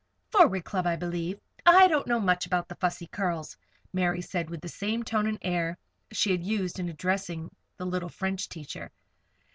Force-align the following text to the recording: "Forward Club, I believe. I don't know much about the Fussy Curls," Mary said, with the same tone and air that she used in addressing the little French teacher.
"Forward 0.31 0.63
Club, 0.65 0.87
I 0.87 0.95
believe. 0.95 1.39
I 1.63 1.87
don't 1.87 2.07
know 2.07 2.19
much 2.19 2.47
about 2.47 2.67
the 2.67 2.73
Fussy 2.73 3.05
Curls," 3.05 3.55
Mary 3.93 4.19
said, 4.19 4.49
with 4.49 4.61
the 4.61 4.67
same 4.67 5.03
tone 5.03 5.27
and 5.27 5.37
air 5.43 5.77
that 6.09 6.15
she 6.15 6.35
used 6.35 6.79
in 6.79 6.89
addressing 6.89 7.51
the 7.77 7.85
little 7.85 8.09
French 8.09 8.49
teacher. 8.49 8.89